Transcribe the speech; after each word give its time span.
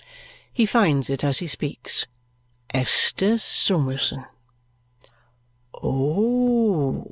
He 0.51 0.65
finds 0.65 1.11
it 1.11 1.23
as 1.23 1.37
he 1.37 1.45
speaks, 1.45 2.07
"Esther 2.73 3.37
Summerson." 3.37 4.25
"Oh!" 5.75 6.99